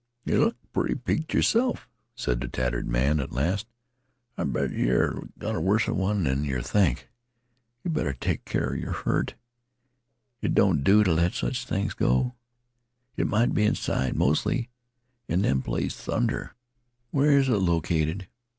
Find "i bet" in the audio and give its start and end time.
4.35-4.71